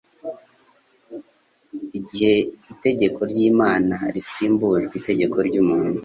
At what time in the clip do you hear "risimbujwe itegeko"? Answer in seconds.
4.13-5.37